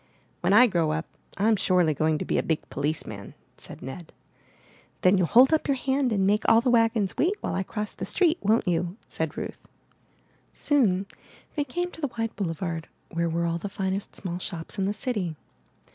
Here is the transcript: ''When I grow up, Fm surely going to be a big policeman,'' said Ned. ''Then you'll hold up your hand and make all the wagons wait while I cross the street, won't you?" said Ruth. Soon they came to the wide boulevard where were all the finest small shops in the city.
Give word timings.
''When 0.43 0.51
I 0.51 0.65
grow 0.65 0.91
up, 0.93 1.05
Fm 1.37 1.59
surely 1.59 1.93
going 1.93 2.17
to 2.17 2.25
be 2.25 2.39
a 2.39 2.41
big 2.41 2.67
policeman,'' 2.71 3.35
said 3.55 3.83
Ned. 3.83 4.13
''Then 5.03 5.19
you'll 5.19 5.27
hold 5.27 5.53
up 5.53 5.67
your 5.67 5.77
hand 5.77 6.11
and 6.11 6.25
make 6.25 6.41
all 6.49 6.59
the 6.59 6.71
wagons 6.71 7.15
wait 7.17 7.35
while 7.41 7.53
I 7.53 7.61
cross 7.61 7.93
the 7.93 8.03
street, 8.03 8.39
won't 8.41 8.67
you?" 8.67 8.97
said 9.07 9.37
Ruth. 9.37 9.59
Soon 10.53 11.05
they 11.53 11.63
came 11.63 11.91
to 11.91 12.01
the 12.01 12.09
wide 12.17 12.35
boulevard 12.35 12.87
where 13.11 13.29
were 13.29 13.45
all 13.45 13.59
the 13.59 13.69
finest 13.69 14.15
small 14.15 14.39
shops 14.39 14.79
in 14.79 14.85
the 14.85 14.93
city. 14.93 15.35